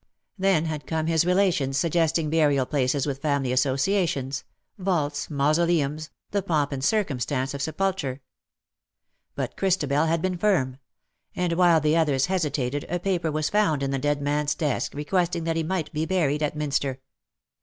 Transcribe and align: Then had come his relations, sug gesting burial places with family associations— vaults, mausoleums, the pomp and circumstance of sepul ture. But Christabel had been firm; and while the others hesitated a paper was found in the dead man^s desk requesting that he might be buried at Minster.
Then 0.35 0.65
had 0.65 0.87
come 0.87 1.05
his 1.05 1.25
relations, 1.25 1.77
sug 1.77 1.91
gesting 1.91 2.31
burial 2.31 2.65
places 2.65 3.05
with 3.05 3.21
family 3.21 3.51
associations— 3.51 4.43
vaults, 4.79 5.29
mausoleums, 5.29 6.09
the 6.31 6.41
pomp 6.41 6.71
and 6.71 6.83
circumstance 6.83 7.53
of 7.53 7.61
sepul 7.61 7.95
ture. 7.95 8.21
But 9.35 9.55
Christabel 9.55 10.07
had 10.07 10.19
been 10.19 10.39
firm; 10.39 10.79
and 11.35 11.53
while 11.53 11.79
the 11.81 11.95
others 11.95 12.25
hesitated 12.25 12.83
a 12.89 12.97
paper 12.97 13.31
was 13.31 13.51
found 13.51 13.83
in 13.83 13.91
the 13.91 13.99
dead 13.99 14.21
man^s 14.21 14.57
desk 14.57 14.95
requesting 14.95 15.43
that 15.43 15.55
he 15.55 15.61
might 15.61 15.93
be 15.93 16.07
buried 16.07 16.41
at 16.41 16.55
Minster. 16.55 16.99